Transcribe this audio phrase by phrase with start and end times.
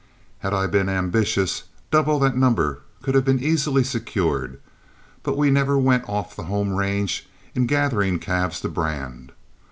[0.39, 4.59] Had I been ambitious, double that number could have been easily secured,
[5.21, 9.31] but we never went off the home range in gathering calves to brand.